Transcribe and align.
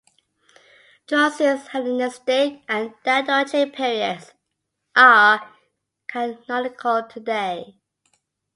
Droysen's 1.05 1.67
"Hellenistic" 1.67 2.63
and 2.67 2.95
"Diadochi 3.05 3.71
Periods" 3.71 4.33
are 4.95 5.53
canonical 6.07 7.03
today. 7.07 7.77